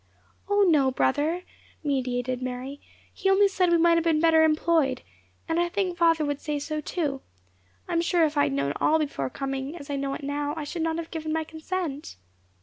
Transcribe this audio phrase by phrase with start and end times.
[0.49, 0.63] "O!
[0.63, 1.43] no, brother,"
[1.83, 2.81] mediated Mary,
[3.13, 5.03] "he only said we might have been better employed;
[5.47, 7.21] and I think father would say so too.
[7.87, 10.55] I am sure if I had known all before coming, as I know it now,
[10.57, 12.15] I should not have given my consent."